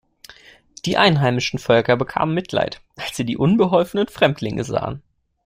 [0.87, 5.03] Die einheimischen Völker bekamen Mitleid, als sie die unbeholfenen Fremdlinge sahen.